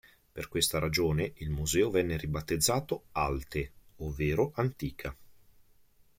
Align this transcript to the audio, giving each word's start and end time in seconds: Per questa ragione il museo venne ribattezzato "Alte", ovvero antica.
Per 0.33 0.47
questa 0.47 0.79
ragione 0.79 1.33
il 1.35 1.51
museo 1.51 1.91
venne 1.91 2.17
ribattezzato 2.17 3.09
"Alte", 3.11 3.71
ovvero 3.97 4.51
antica. 4.55 5.15